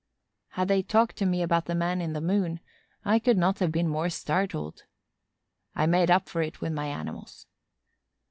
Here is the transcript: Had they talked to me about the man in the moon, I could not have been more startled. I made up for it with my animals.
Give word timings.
Had 0.53 0.67
they 0.67 0.81
talked 0.81 1.15
to 1.17 1.27
me 1.27 1.43
about 1.43 1.65
the 1.65 1.75
man 1.75 2.01
in 2.01 2.13
the 2.13 2.21
moon, 2.21 2.59
I 3.05 3.19
could 3.19 3.37
not 3.37 3.59
have 3.59 3.71
been 3.71 3.87
more 3.87 4.09
startled. 4.09 4.81
I 5.75 5.85
made 5.85 6.09
up 6.09 6.27
for 6.27 6.41
it 6.41 6.59
with 6.59 6.73
my 6.73 6.87
animals. 6.87 7.45